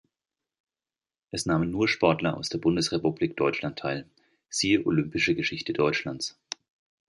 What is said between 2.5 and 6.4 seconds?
Bundesrepublik Deutschland teil; siehe Olympische Geschichte Deutschlands.